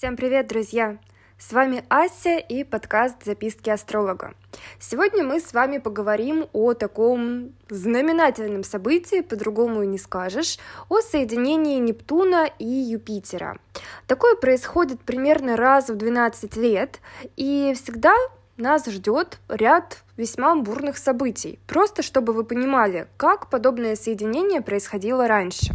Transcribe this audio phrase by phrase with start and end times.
[0.00, 0.96] Всем привет, друзья!
[1.36, 4.32] С вами Ася и подкаст «Записки астролога».
[4.78, 10.58] Сегодня мы с вами поговорим о таком знаменательном событии, по-другому и не скажешь,
[10.88, 13.58] о соединении Нептуна и Юпитера.
[14.06, 17.00] Такое происходит примерно раз в 12 лет,
[17.36, 18.14] и всегда
[18.60, 25.74] нас ждет ряд весьма бурных событий, просто чтобы вы понимали, как подобное соединение происходило раньше.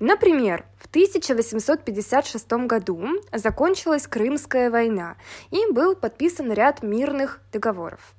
[0.00, 5.16] Например, в 1856 году закончилась Крымская война
[5.50, 8.14] и был подписан ряд мирных договоров.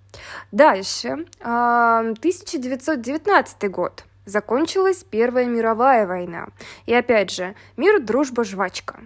[0.52, 6.48] Дальше, 1919 а, год, закончилась Первая мировая война.
[6.86, 9.00] И опять же, мир, дружба, жвачка.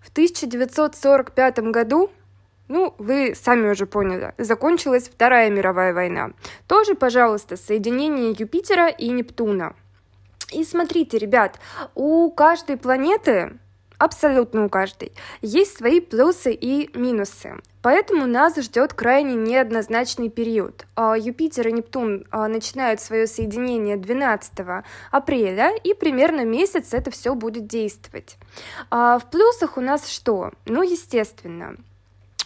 [0.00, 2.10] В 1945 году
[2.68, 6.30] ну, вы сами уже поняли, закончилась Вторая мировая война.
[6.66, 9.74] Тоже, пожалуйста, соединение Юпитера и Нептуна.
[10.52, 11.58] И смотрите, ребят,
[11.94, 13.58] у каждой планеты
[13.98, 17.54] абсолютно у каждой, есть свои плюсы и минусы.
[17.82, 20.86] Поэтому нас ждет крайне неоднозначный период.
[20.96, 24.52] А Юпитер и Нептун а, начинают свое соединение 12
[25.10, 28.36] апреля, и примерно месяц это все будет действовать.
[28.90, 30.52] А в плюсах у нас что?
[30.64, 31.76] Ну, естественно,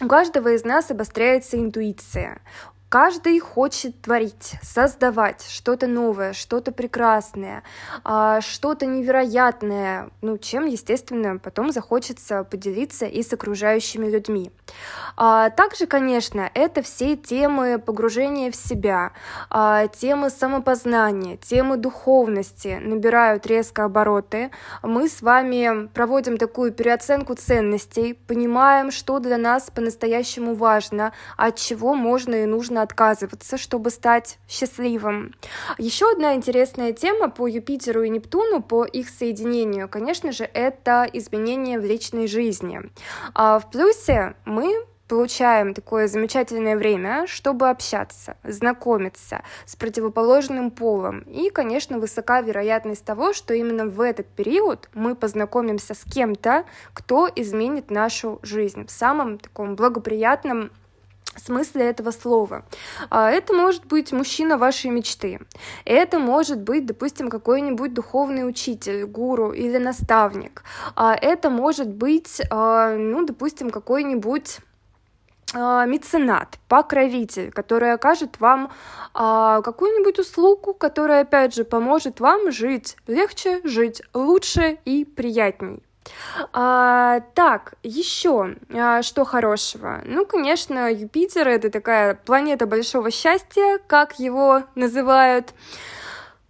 [0.01, 2.41] у каждого из нас обостряется интуиция.
[2.89, 7.61] Каждый хочет творить, создавать что-то новое, что-то прекрасное,
[8.03, 14.51] а, что-то невероятное, ну, чем, естественно, потом захочется поделиться и с окружающими людьми.
[15.17, 19.11] А, также, конечно, это все темы погружения в себя,
[19.51, 24.49] а, темы самопознания, темы духовности набирают резко обороты.
[24.81, 31.93] Мы с вами проводим такую переоценку ценностей, понимаем, что для нас по-настоящему важно, от чего
[31.93, 35.33] можно и нужно нужно отказываться, чтобы стать счастливым.
[35.77, 41.79] Еще одна интересная тема по Юпитеру и Нептуну, по их соединению, конечно же, это изменения
[41.79, 42.81] в личной жизни.
[43.33, 51.21] А в плюсе мы получаем такое замечательное время, чтобы общаться, знакомиться с противоположным полом.
[51.21, 57.27] И, конечно, высока вероятность того, что именно в этот период мы познакомимся с кем-то, кто
[57.35, 60.69] изменит нашу жизнь в самом таком благоприятном
[61.37, 62.65] смысле этого слова.
[63.09, 65.39] А, это может быть мужчина вашей мечты.
[65.85, 70.63] Это может быть, допустим, какой-нибудь духовный учитель, гуру или наставник.
[70.95, 74.59] А, это может быть, а, ну, допустим, какой-нибудь
[75.51, 78.71] меценат, покровитель, который окажет вам
[79.15, 85.81] а, какую-нибудь услугу, которая, опять же, поможет вам жить легче, жить лучше и приятней.
[86.53, 90.01] А, так, еще а, что хорошего?
[90.05, 95.53] Ну, конечно, Юпитер это такая планета большого счастья, как его называют.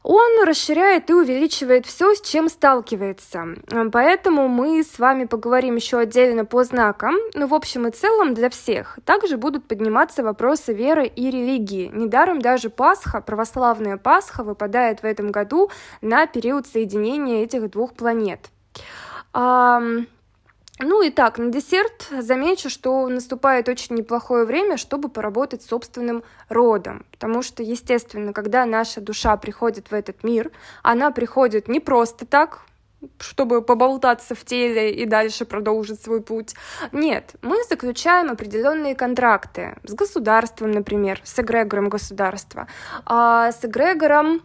[0.01, 3.47] Он расширяет и увеличивает все, с чем сталкивается.
[3.91, 7.15] Поэтому мы с вами поговорим еще отдельно по знакам.
[7.33, 11.91] Но в общем и целом для всех также будут подниматься вопросы веры и религии.
[11.93, 15.69] Недаром даже Пасха, православная Пасха, выпадает в этом году
[16.01, 18.49] на период соединения этих двух планет.
[19.33, 27.05] Ну и так, на десерт замечу, что наступает очень неплохое время, чтобы поработать собственным родом.
[27.11, 30.51] Потому что, естественно, когда наша душа приходит в этот мир,
[30.81, 32.61] она приходит не просто так,
[33.19, 36.55] чтобы поболтаться в теле и дальше продолжить свой путь.
[36.93, 42.67] Нет, мы заключаем определенные контракты с государством, например, с эгрегором государства,
[43.05, 44.41] а с эгрегором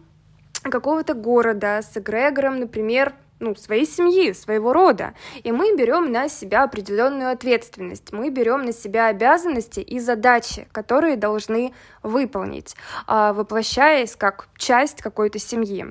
[0.63, 5.13] какого-то города, с эгрегором, например, ну, своей семьи, своего рода.
[5.43, 11.15] И мы берем на себя определенную ответственность, мы берем на себя обязанности и задачи, которые
[11.17, 11.73] должны
[12.03, 12.75] выполнить,
[13.07, 15.85] а, воплощаясь как часть какой-то семьи.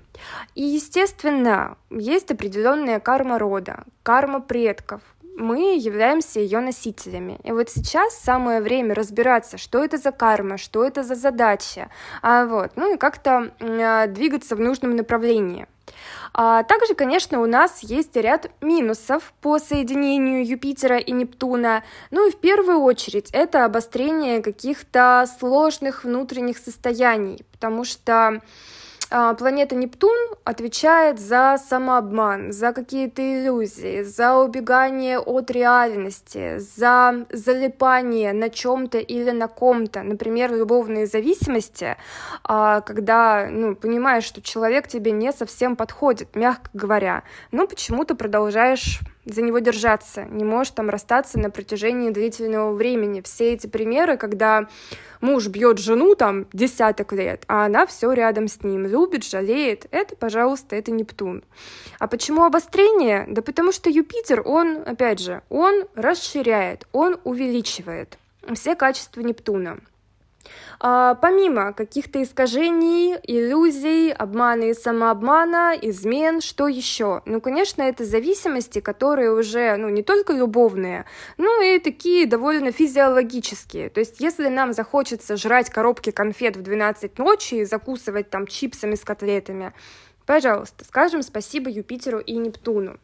[0.54, 5.02] И, естественно, есть определенная карма рода, карма предков,
[5.36, 7.38] мы являемся ее носителями.
[7.44, 11.90] И вот сейчас самое время разбираться, что это за карма, что это за задача,
[12.22, 15.66] а вот, ну и как-то а, двигаться в нужном направлении.
[16.36, 21.84] А также, конечно, у нас есть ряд минусов по соединению Юпитера и Нептуна.
[22.10, 28.40] Ну и в первую очередь это обострение каких-то сложных внутренних состояний, потому что
[29.38, 38.50] планета Нептун отвечает за самообман, за какие-то иллюзии, за убегание от реальности, за залипание на
[38.50, 40.02] чем-то или на ком-то.
[40.02, 41.96] Например, любовные зависимости,
[42.42, 47.22] а, когда ну, понимаешь, что человек тебе не совсем подходит, мягко говоря,
[47.52, 53.20] но почему-то продолжаешь за него держаться, не может там расстаться на протяжении длительного времени.
[53.22, 54.68] Все эти примеры, когда
[55.20, 60.16] муж бьет жену там десяток лет, а она все рядом с ним, любит, жалеет, это,
[60.16, 61.42] пожалуйста, это Нептун.
[61.98, 63.26] А почему обострение?
[63.28, 68.18] Да потому что Юпитер, он, опять же, он расширяет, он увеличивает
[68.54, 69.78] все качества Нептуна.
[70.80, 77.22] А, помимо каких-то искажений, иллюзий, обмана и самообмана, измен, что еще?
[77.24, 81.04] Ну, конечно, это зависимости, которые уже, ну, не только любовные,
[81.38, 83.88] но и такие довольно физиологические.
[83.88, 88.94] То есть, если нам захочется жрать коробки конфет в 12 ночи и закусывать там чипсами
[88.94, 89.72] с котлетами,
[90.26, 92.96] Пожалуйста, скажем спасибо Юпитеру и Нептуну.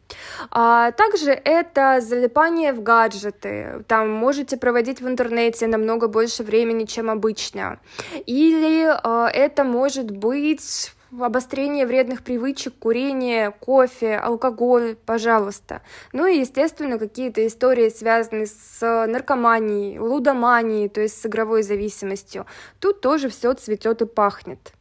[0.49, 3.83] А также это залипание в гаджеты.
[3.87, 7.79] Там можете проводить в интернете намного больше времени, чем обычно.
[8.25, 15.81] Или а, это может быть обострение вредных привычек, курение, кофе, алкоголь, пожалуйста.
[16.13, 22.45] Ну и, естественно, какие-то истории, связанные с наркоманией, лудоманией, то есть с игровой зависимостью.
[22.79, 24.73] Тут тоже все цветет и пахнет.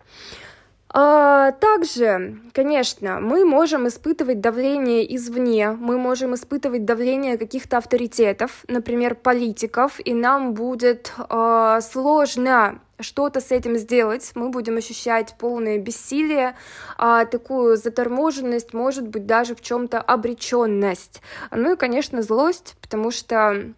[0.93, 9.15] А, также, конечно, мы можем испытывать давление извне, мы можем испытывать давление каких-то авторитетов, например,
[9.15, 16.57] политиков, и нам будет э, сложно что-то с этим сделать, мы будем ощущать полное бессилие,
[16.99, 21.23] а, такую заторможенность, может быть, даже в чем-то обреченность.
[21.53, 23.73] Ну и, конечно, злость, потому что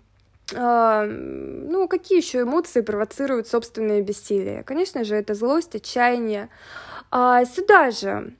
[0.55, 4.62] а, ну, какие еще эмоции провоцируют собственное бессилие?
[4.64, 6.49] Конечно же, это злость, отчаяние.
[7.14, 8.32] А, сюда же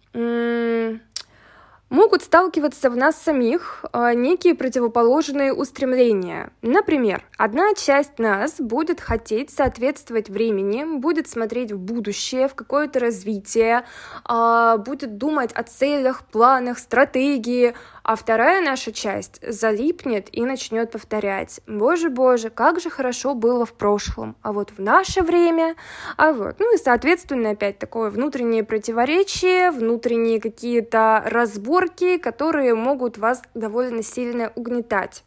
[1.93, 6.51] могут сталкиваться в нас самих а, некие противоположные устремления.
[6.63, 13.85] Например, одна часть нас будет хотеть соответствовать времени, будет смотреть в будущее, в какое-то развитие,
[14.25, 21.61] а, будет думать о целях, планах, стратегии, а вторая наша часть залипнет и начнет повторять.
[21.67, 25.75] Боже, боже, как же хорошо было в прошлом, а вот в наше время,
[26.17, 26.57] а вот.
[26.59, 34.53] Ну и, соответственно, опять такое внутреннее противоречие, внутренние какие-то разборки, которые могут вас довольно сильно
[34.55, 35.25] угнетать.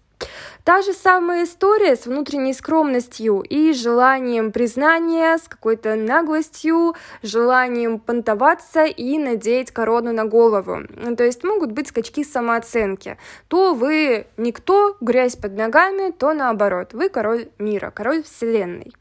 [0.64, 8.86] Та же самая история с внутренней скромностью и желанием признания, с какой-то наглостью, желанием понтоваться
[8.86, 10.80] и надеть корону на голову.
[11.18, 13.18] То есть могут быть скачки самооценки.
[13.48, 18.92] То вы никто, грязь под ногами, то наоборот, вы король мира, король вселенной.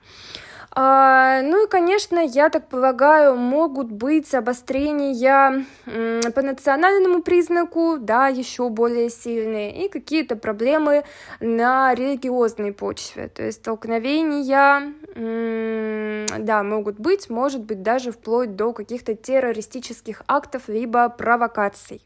[0.77, 8.69] А, ну и, конечно, я так полагаю, могут быть обострения по национальному признаку, да, еще
[8.69, 11.05] более сильные, и какие-то проблемы
[11.39, 19.15] на религиозной почве, то есть столкновения, да, могут быть, может быть, даже вплоть до каких-то
[19.15, 22.03] террористических актов либо провокаций.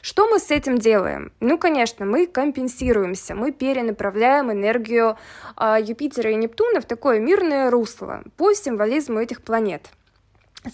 [0.00, 1.32] Что мы с этим делаем?
[1.40, 5.16] Ну, конечно, мы компенсируемся, мы перенаправляем энергию
[5.56, 9.90] э, Юпитера и Нептуна в такое мирное русло по символизму этих планет.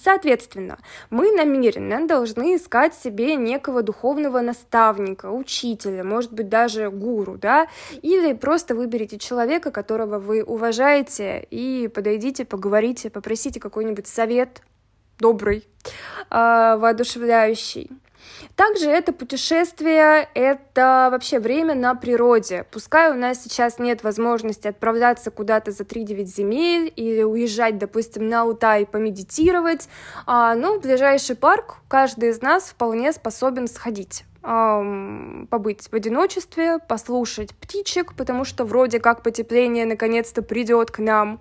[0.04, 7.68] Соответственно, мы намеренно должны искать себе некого духовного наставника, учителя, может быть, даже гуру, да,
[8.02, 14.60] или просто выберите человека, которого вы уважаете, и подойдите, поговорите, попросите какой-нибудь совет
[15.18, 15.66] добрый,
[16.30, 17.90] э, воодушевляющий.
[18.56, 22.64] Также это путешествие, это вообще время на природе.
[22.70, 28.42] Пускай у нас сейчас нет возможности отправляться куда-то за 3-9 земель или уезжать, допустим, на
[28.42, 29.88] Алтай помедитировать,
[30.26, 37.54] а, но в ближайший парк каждый из нас вполне способен сходить побыть в одиночестве, послушать
[37.54, 41.40] птичек, потому что вроде как потепление наконец-то придет к нам.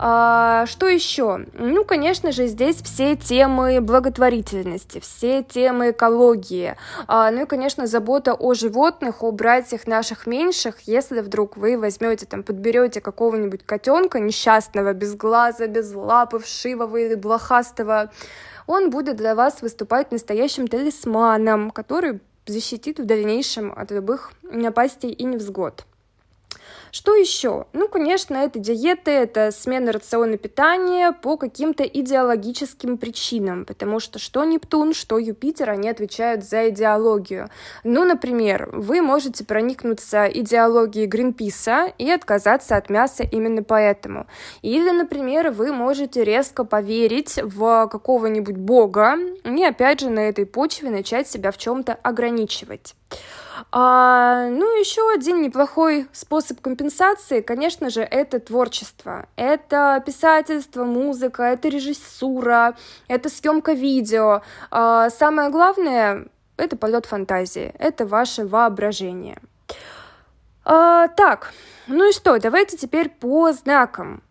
[0.00, 1.46] А, что еще?
[1.54, 8.34] Ну, конечно же, здесь все темы благотворительности, все темы экологии, а, ну и, конечно, забота
[8.34, 14.92] о животных, о братьях наших меньших, если вдруг вы возьмете там, подберете какого-нибудь котенка несчастного,
[14.92, 18.10] без глаза, без лапы, вшивого или блохастого,
[18.66, 25.24] он будет для вас выступать настоящим талисманом, который защитит в дальнейшем от любых напастей и
[25.24, 25.86] невзгод.
[26.94, 27.66] Что еще?
[27.72, 34.44] Ну, конечно, это диеты, это смена рациона питания по каким-то идеологическим причинам, потому что что
[34.44, 37.50] Нептун, что Юпитер, они отвечают за идеологию.
[37.82, 44.28] Ну, например, вы можете проникнуться идеологией Гринписа и отказаться от мяса именно поэтому.
[44.62, 50.90] Или, например, вы можете резко поверить в какого-нибудь бога и, опять же, на этой почве
[50.90, 52.94] начать себя в чем-то ограничивать.
[53.72, 59.26] А, ну, еще один неплохой способ компенсации, конечно же, это творчество.
[59.36, 62.76] Это писательство, музыка, это режиссура,
[63.08, 64.42] это съемка видео.
[64.70, 69.38] А, самое главное это полет фантазии, это ваше воображение.
[70.64, 71.52] А, так,
[71.86, 74.22] ну и что, давайте теперь по знакам.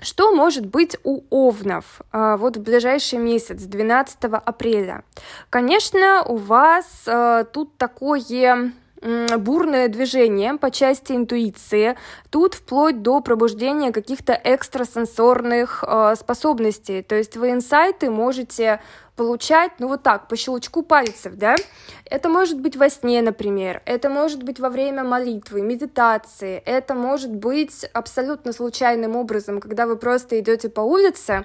[0.00, 5.02] Что может быть у овнов а, вот в ближайший месяц, 12 апреля?
[5.50, 11.96] Конечно, у вас а, тут такое бурное движение по части интуиции.
[12.30, 17.02] Тут вплоть до пробуждения каких-то экстрасенсорных э, способностей.
[17.02, 18.80] То есть вы инсайты можете
[19.18, 21.56] получать, ну вот так, по щелчку пальцев, да?
[22.04, 27.34] Это может быть во сне, например, это может быть во время молитвы, медитации, это может
[27.34, 31.44] быть абсолютно случайным образом, когда вы просто идете по улице,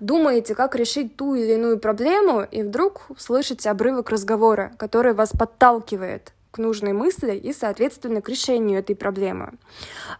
[0.00, 6.32] думаете, как решить ту или иную проблему, и вдруг слышите обрывок разговора, который вас подталкивает
[6.50, 9.52] к нужной мысли и, соответственно, к решению этой проблемы.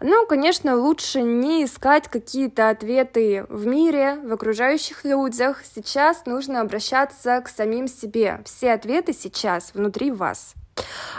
[0.01, 5.63] Ну, конечно, лучше не искать какие-то ответы в мире, в окружающих людях.
[5.65, 8.41] Сейчас нужно обращаться к самим себе.
[8.45, 10.55] Все ответы сейчас внутри вас.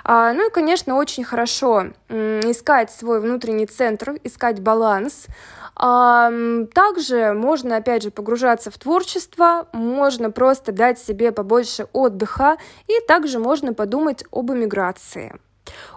[0.04, 5.28] А, ну и, конечно, очень хорошо искать свой внутренний центр, искать баланс,
[5.76, 13.40] также можно, опять же, погружаться в творчество, можно просто дать себе побольше отдыха, и также
[13.40, 15.40] можно подумать об эмиграции.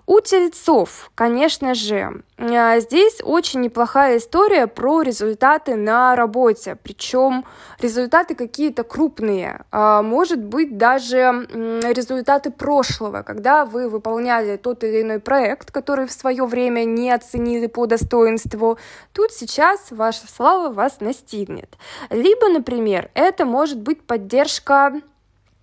[0.06, 7.46] У тельцов, конечно же, а, здесь очень неплохая история про результаты на работе, причем
[7.80, 15.20] результаты какие-то крупные, а, может быть даже результаты прошлого, когда вы выполняли тот или иной
[15.20, 18.78] проект, который в свое время не оценили по достоинству,
[19.14, 21.78] тут сейчас ваша слава вас настигнет.
[22.10, 25.00] Либо, например, это может быть поддержка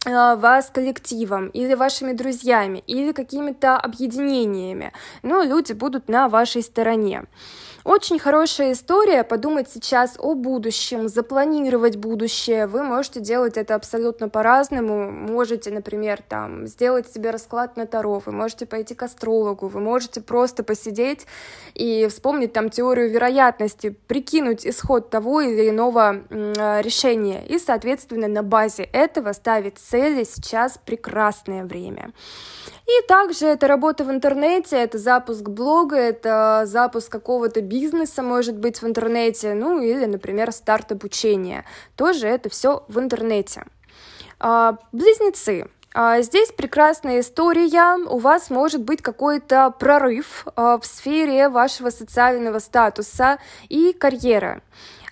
[0.06, 4.92] вас коллективом или вашими друзьями или какими-то объединениями,
[5.22, 7.26] но люди будут на вашей стороне.
[7.84, 12.68] Очень хорошая история подумать сейчас о будущем, запланировать будущее.
[12.68, 15.10] Вы можете делать это абсолютно по-разному.
[15.10, 20.22] Можете, например, там, сделать себе расклад на Таро, вы можете пойти к астрологу, вы можете
[20.22, 21.26] просто посидеть
[21.74, 28.44] и вспомнить там теорию вероятности, прикинуть исход того или иного э, решения и, соответственно, на
[28.44, 32.12] базе этого ставить цели сейчас прекрасное время.
[32.86, 38.82] И также это работа в интернете, это запуск блога, это запуск какого-то бизнеса, может быть,
[38.82, 41.64] в интернете, ну или, например, старт обучения.
[41.96, 43.64] Тоже это все в интернете.
[44.40, 45.68] А, близнецы.
[45.94, 47.96] А, здесь прекрасная история.
[48.10, 53.38] У вас может быть какой-то прорыв а, в сфере вашего социального статуса
[53.70, 54.62] и карьеры.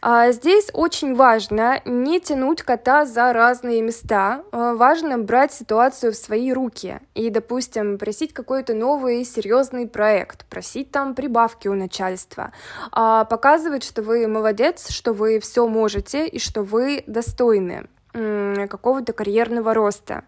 [0.02, 4.44] А здесь очень важно не тянуть кота за разные места.
[4.52, 10.92] А, важно брать ситуацию в свои руки и, допустим, просить какой-то новый серьезный проект, просить
[10.92, 12.52] там прибавки у начальства,
[12.92, 19.74] а, показывать, что вы молодец, что вы все можете и что вы достойны какого-то карьерного
[19.74, 20.24] роста.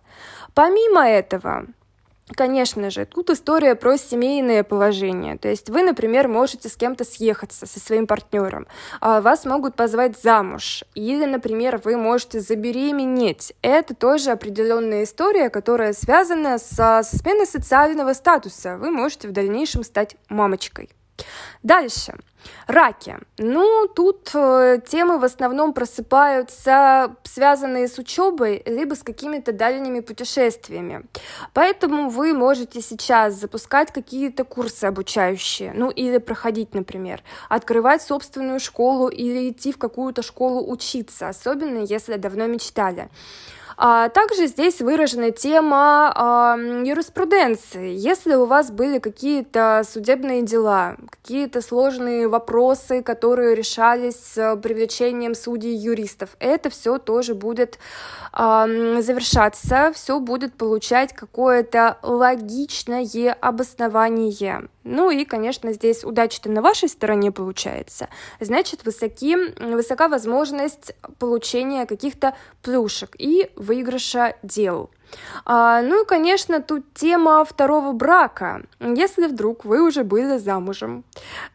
[0.53, 1.65] Помимо этого,
[2.35, 5.37] Конечно же, тут история про семейное положение.
[5.37, 8.67] То есть вы, например, можете с кем-то съехаться, со своим партнером.
[8.99, 10.83] А вас могут позвать замуж.
[10.95, 13.53] Или, например, вы можете забеременеть.
[13.61, 18.77] Это тоже определенная история, которая связана со сменой социального статуса.
[18.77, 20.89] Вы можете в дальнейшем стать мамочкой.
[21.63, 22.13] Дальше.
[22.67, 23.17] Раки.
[23.37, 31.05] Ну, тут э, темы в основном просыпаются, связанные с учебой, либо с какими-то дальними путешествиями.
[31.53, 39.09] Поэтому вы можете сейчас запускать какие-то курсы обучающие, ну, или проходить, например, открывать собственную школу
[39.09, 43.09] или идти в какую-то школу учиться, особенно если давно мечтали.
[43.77, 47.93] А также здесь выражена тема а, юриспруденции.
[47.93, 55.75] Если у вас были какие-то судебные дела, какие-то сложные вопросы, которые решались с привлечением судей
[55.75, 57.79] юристов, это все тоже будет
[58.31, 58.67] а,
[59.01, 63.01] завершаться, все будет получать какое-то логичное
[63.41, 64.67] обоснование.
[64.83, 68.09] Ну и, конечно, здесь удача-то на вашей стороне получается.
[68.39, 74.89] Значит, высоки, высока возможность получения каких-то плюшек и выигрыша дел.
[75.45, 78.63] А, ну и, конечно, тут тема второго брака.
[78.79, 81.03] Если вдруг вы уже были замужем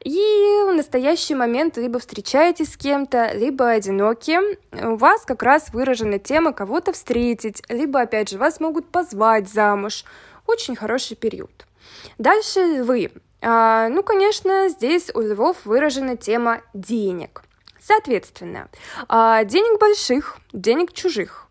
[0.05, 0.21] и
[0.69, 4.39] в настоящий момент либо встречаетесь с кем-то, либо одиноки,
[4.85, 10.05] у вас как раз выражена тема кого-то встретить, либо, опять же, вас могут позвать замуж.
[10.47, 11.66] Очень хороший период.
[12.19, 13.13] Дальше львы.
[13.43, 17.43] А, ну, конечно, здесь у львов выражена тема денег.
[17.81, 18.69] Соответственно,
[19.09, 21.47] а, денег больших, денег чужих.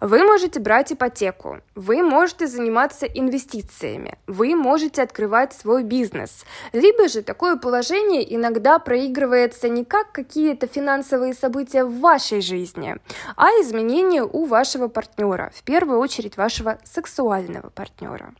[0.00, 6.44] Вы можете брать ипотеку, вы можете заниматься инвестициями, вы можете открывать свой бизнес.
[6.72, 12.96] Либо же такое положение иногда проигрывается не как какие-то финансовые события в вашей жизни,
[13.36, 18.34] а изменения у вашего партнера, в первую очередь вашего сексуального партнера.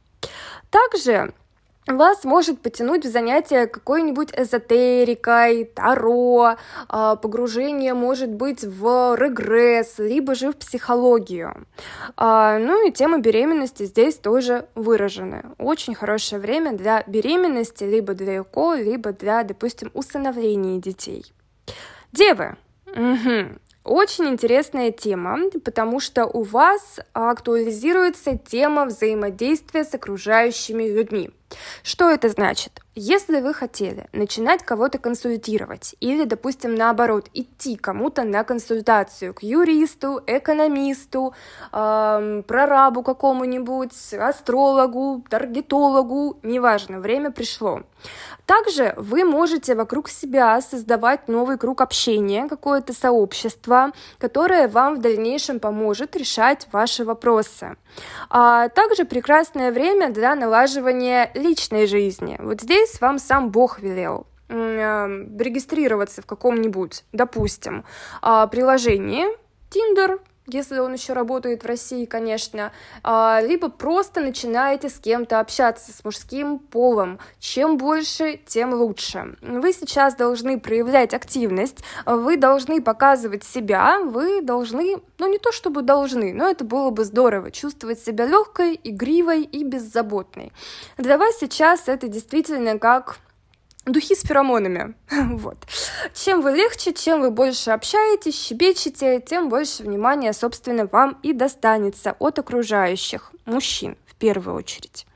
[0.70, 1.32] Также
[1.96, 6.56] вас может потянуть в занятие какой-нибудь эзотерикой, таро,
[6.88, 11.66] а, погружение может быть в регресс, либо же в психологию.
[12.16, 15.44] А, ну и тема беременности здесь тоже выражены.
[15.58, 21.32] Очень хорошее время для беременности, либо для ЭКО, либо для, допустим, усыновления детей.
[22.12, 22.56] Девы.
[22.86, 23.58] Угу.
[23.84, 31.30] Очень интересная тема, потому что у вас актуализируется тема взаимодействия с окружающими людьми.
[31.82, 32.80] Что это значит?
[33.00, 40.20] Если вы хотели начинать кого-то консультировать или, допустим, наоборот, идти кому-то на консультацию к юристу,
[40.26, 41.32] экономисту,
[41.72, 47.82] эм, прорабу какому-нибудь, астрологу, таргетологу, неважно, время пришло.
[48.46, 55.60] Также вы можете вокруг себя создавать новый круг общения, какое-то сообщество, которое вам в дальнейшем
[55.60, 57.76] поможет решать ваши вопросы.
[58.30, 62.36] А также прекрасное время для налаживания личной жизни.
[62.38, 67.84] Вот здесь вам сам Бог велел регистрироваться в каком-нибудь, допустим,
[68.22, 69.26] а, приложении
[69.70, 75.92] Tinder, если он еще работает в России, конечно, а, либо просто начинаете с кем-то общаться,
[75.92, 77.18] с мужским полом.
[77.38, 79.36] Чем больше, тем лучше.
[79.42, 85.82] Вы сейчас должны проявлять активность, вы должны показывать себя, вы должны, ну не то чтобы
[85.82, 90.52] должны, но это было бы здорово, чувствовать себя легкой, игривой и беззаботной.
[90.96, 93.18] Для вас сейчас это действительно как
[93.86, 94.94] духи с феромонами.
[95.10, 95.56] вот.
[96.14, 102.16] Чем вы легче, чем вы больше общаетесь, щебечете, тем больше внимания, собственно, вам и достанется
[102.18, 105.06] от окружающих мужчин в первую очередь.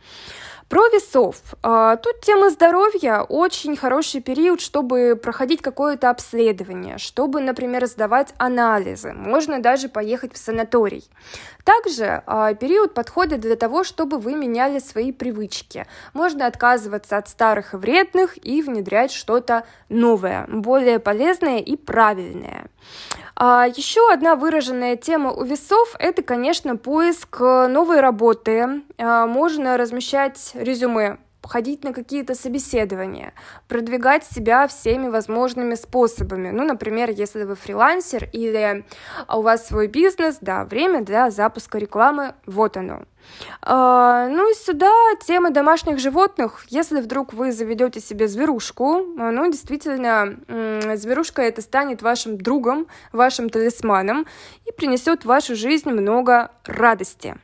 [0.72, 1.36] Про весов.
[1.62, 9.12] А, тут тема здоровья очень хороший период, чтобы проходить какое-то обследование, чтобы, например, сдавать анализы.
[9.12, 11.04] Можно даже поехать в санаторий.
[11.64, 15.86] Также а, период подходит для того, чтобы вы меняли свои привычки.
[16.14, 22.64] Можно отказываться от старых и вредных и внедрять что-то новое, более полезное и правильное.
[23.36, 28.82] А, еще одна выраженная тема у весов– это, конечно, поиск новой работы.
[28.98, 33.34] Можно размещать резюме ходить на какие-то собеседования,
[33.68, 36.50] продвигать себя всеми возможными способами.
[36.50, 38.84] Ну, например, если вы фрилансер или
[39.28, 43.02] у вас свой бизнес, да, время для запуска рекламы, вот оно.
[43.60, 44.90] А, ну и сюда
[45.24, 46.64] тема домашних животных.
[46.68, 50.36] Если вдруг вы заведете себе зверушку, ну действительно,
[50.96, 54.26] зверушка это станет вашим другом, вашим талисманом
[54.66, 57.36] и принесет в вашу жизнь много радости.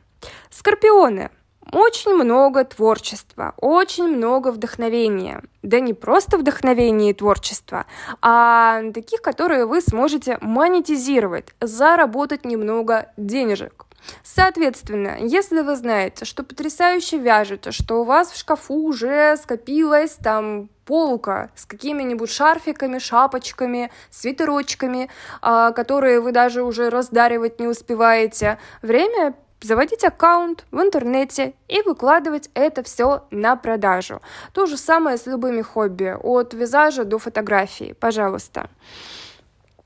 [0.49, 1.31] Скорпионы.
[1.71, 5.43] Очень много творчества, очень много вдохновения.
[5.61, 7.85] Да не просто вдохновения и творчества,
[8.21, 13.85] а таких, которые вы сможете монетизировать, заработать немного денежек.
[14.23, 20.69] Соответственно, если вы знаете, что потрясающе вяжете, что у вас в шкафу уже скопилась там
[20.85, 25.09] полка с какими-нибудь шарфиками, шапочками, свитерочками,
[25.41, 32.49] а, которые вы даже уже раздаривать не успеваете, время заводить аккаунт в интернете и выкладывать
[32.53, 34.21] это все на продажу.
[34.53, 38.69] То же самое с любыми хобби, от визажа до фотографии, пожалуйста.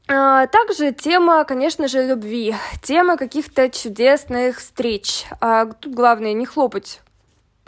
[0.08, 5.26] А, также тема, конечно же, любви, тема каких-то чудесных встреч.
[5.40, 7.02] А, тут главное не хлопать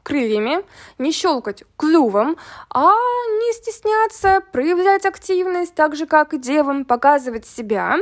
[0.03, 0.63] крыльями,
[0.99, 2.37] не щелкать клювом,
[2.69, 7.97] а не стесняться, проявлять активность, так же, как и девам, показывать себя,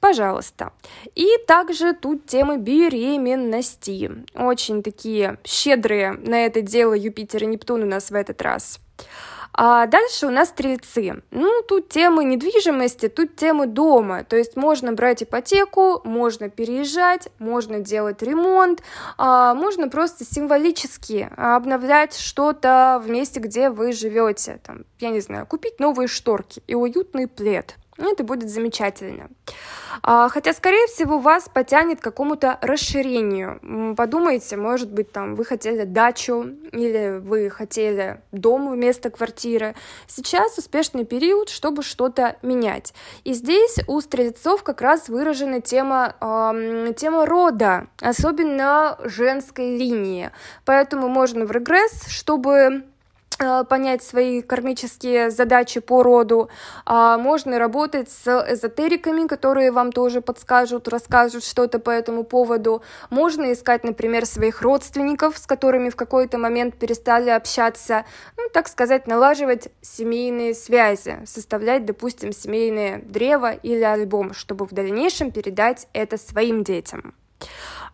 [0.00, 0.72] пожалуйста.
[1.14, 4.10] И также тут темы беременности.
[4.34, 8.80] Очень такие щедрые на это дело Юпитер и Нептун у нас в этот раз.
[9.52, 11.22] А дальше у нас стрельцы.
[11.30, 14.24] Ну, тут темы недвижимости, тут темы дома.
[14.24, 18.82] То есть можно брать ипотеку, можно переезжать, можно делать ремонт,
[19.18, 24.60] а можно просто символически обновлять что-то в месте, где вы живете.
[24.64, 27.76] Там, я не знаю, купить новые шторки и уютный плед.
[28.00, 29.28] Ну, это будет замечательно.
[30.02, 33.94] А, хотя, скорее всего, вас потянет к какому-то расширению.
[33.94, 39.74] Подумайте, может быть, там вы хотели дачу или вы хотели дом вместо квартиры.
[40.06, 42.94] Сейчас успешный период, чтобы что-то менять.
[43.24, 50.30] И здесь у стрельцов как раз выражена тема, э, тема рода, особенно женской линии.
[50.64, 52.84] Поэтому можно в регресс, чтобы
[53.68, 56.50] понять свои кармические задачи по роду.
[56.84, 62.82] А можно работать с эзотериками, которые вам тоже подскажут, расскажут что-то по этому поводу.
[63.08, 68.04] Можно искать, например, своих родственников, с которыми в какой-то момент перестали общаться.
[68.36, 75.30] Ну, так сказать, налаживать семейные связи, составлять, допустим, семейное древо или альбом, чтобы в дальнейшем
[75.30, 77.14] передать это своим детям.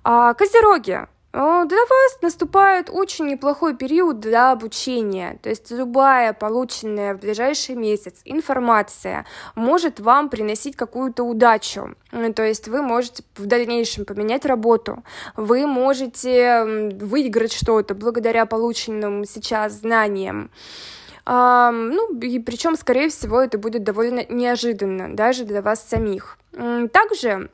[0.03, 7.15] А, козероги Э, для вас наступает очень неплохой период для обучения, то есть любая полученная
[7.15, 11.95] в ближайший месяц информация может вам приносить какую-то удачу,
[12.35, 15.05] то есть вы можете в дальнейшем поменять работу,
[15.37, 20.51] вы можете выиграть что-то благодаря полученным сейчас знаниям,
[21.27, 26.39] ну, и причем, скорее всего, это будет довольно неожиданно, даже для вас самих.
[26.93, 27.51] Также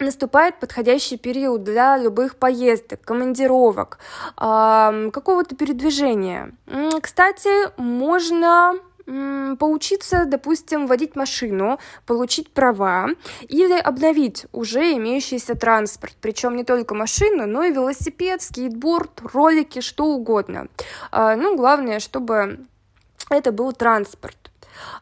[0.00, 3.98] наступает подходящий период для любых поездок, командировок,
[4.36, 6.52] какого-то передвижения.
[7.00, 8.74] Кстати, можно
[9.58, 13.08] поучиться, допустим, водить машину, получить права
[13.48, 20.04] или обновить уже имеющийся транспорт, причем не только машину, но и велосипед, скейтборд, ролики, что
[20.04, 20.68] угодно.
[21.10, 22.60] А, ну, главное, чтобы
[23.30, 24.36] это был транспорт.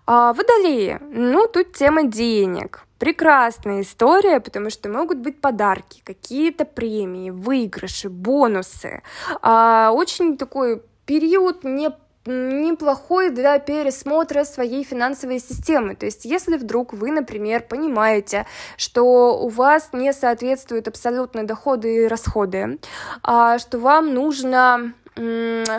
[0.07, 2.85] А водолеи, ну, тут тема денег.
[2.99, 9.03] Прекрасная история, потому что могут быть подарки, какие-то премии, выигрыши, бонусы.
[9.41, 11.91] А, очень такой период не
[12.29, 15.95] неплохой для пересмотра своей финансовой системы.
[15.95, 22.07] То есть, если вдруг вы, например, понимаете, что у вас не соответствуют абсолютно доходы и
[22.07, 22.79] расходы,
[23.23, 24.93] а что вам нужно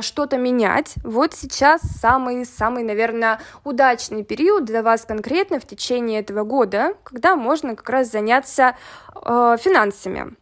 [0.02, 0.96] что-то менять.
[1.04, 7.76] Вот сейчас самый-самый, наверное, удачный период для вас конкретно в течение этого года, когда можно
[7.76, 8.76] как раз заняться
[9.16, 10.36] э, финансами.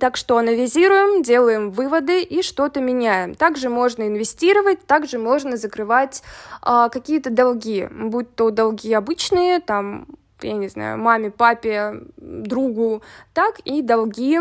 [0.00, 3.34] Так что анализируем, делаем выводы и что-то меняем.
[3.34, 6.22] Также можно инвестировать, также можно закрывать
[6.62, 10.06] э, какие-то долги, будь то долги обычные, там
[10.42, 14.38] я не знаю, маме, папе, другу, так и долги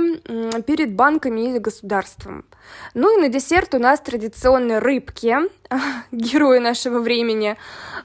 [0.66, 2.46] перед банками или государством.
[2.94, 5.38] Ну и на десерт у нас традиционные рыбки,
[6.12, 7.58] герои нашего времени.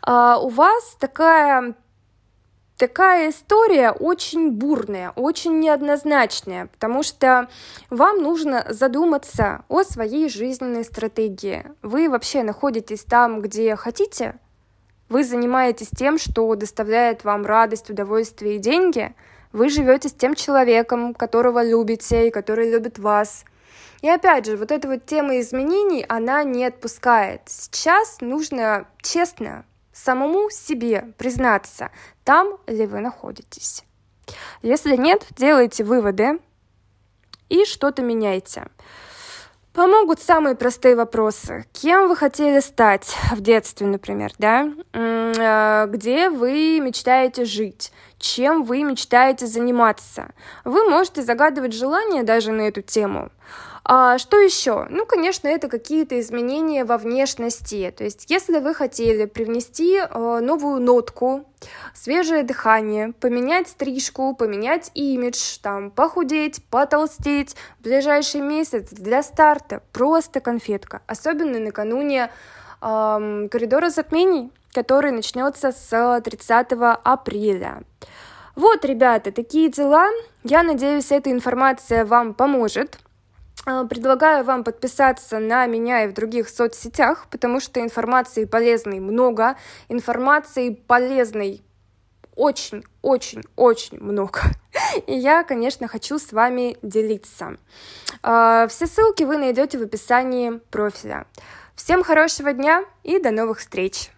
[0.03, 1.75] А, у вас такая
[2.79, 7.49] такая история очень бурная, очень неоднозначная, потому что
[7.91, 11.65] вам нужно задуматься о своей жизненной стратегии.
[11.83, 14.37] Вы вообще находитесь там, где хотите,
[15.09, 19.15] вы занимаетесь тем, что доставляет вам радость, удовольствие и деньги,
[19.53, 23.45] вы живете с тем человеком, которого любите и который любит вас.
[24.03, 27.43] И опять же, вот эта вот тема изменений, она не отпускает.
[27.47, 31.91] Сейчас нужно честно самому себе признаться,
[32.25, 33.83] там ли вы находитесь.
[34.63, 36.39] Если нет, делайте выводы
[37.49, 38.67] и что-то меняйте.
[39.73, 41.65] Помогут самые простые вопросы.
[41.73, 44.73] Кем вы хотели стать в детстве, например, да?
[44.93, 47.93] Э, где вы мечтаете жить?
[48.19, 50.31] Чем вы мечтаете заниматься?
[50.65, 53.31] Вы можете загадывать желания даже на эту тему.
[53.91, 54.87] А что еще?
[54.91, 57.91] Ну, конечно, это какие-то изменения во внешности.
[57.97, 61.47] То есть, если вы хотели привнести э, новую нотку,
[61.95, 70.41] свежее дыхание, поменять стрижку, поменять имидж, там, похудеть, потолстеть, в ближайший месяц для старта просто
[70.41, 71.01] конфетка.
[71.07, 72.31] Особенно накануне
[72.81, 76.67] э, коридора затмений, который начнется с 30
[77.05, 77.83] апреля.
[78.55, 80.09] Вот, ребята, такие дела.
[80.43, 82.99] Я надеюсь, эта информация вам поможет.
[83.67, 89.57] А, предлагаю вам подписаться на меня и в других соцсетях, потому что информации полезной много,
[89.89, 91.63] информации полезной
[92.35, 94.41] очень-очень-очень много.
[95.07, 97.57] И я, конечно, хочу с вами делиться.
[98.23, 101.27] А, все ссылки вы найдете в описании профиля.
[101.79, 104.11] Всем хорошего дня и до новых встреч!